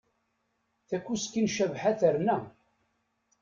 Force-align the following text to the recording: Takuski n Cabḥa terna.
Takuski 0.87 1.41
n 1.45 1.47
Cabḥa 1.55 1.91
terna. 1.99 2.37